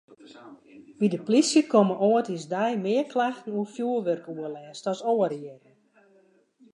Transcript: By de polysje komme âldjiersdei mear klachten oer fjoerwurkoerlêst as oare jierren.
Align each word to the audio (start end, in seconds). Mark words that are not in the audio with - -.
By 0.99 1.07
de 1.11 1.19
polysje 1.25 1.61
komme 1.71 1.95
âldjiersdei 2.07 2.71
mear 2.85 3.05
klachten 3.13 3.55
oer 3.59 3.71
fjoerwurkoerlêst 3.75 4.85
as 4.91 4.99
oare 5.13 5.37
jierren. 5.43 5.77